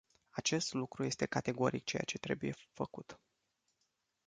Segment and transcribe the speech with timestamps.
[0.29, 3.19] Acest lucru este categoric ceea ce trebuie făcut.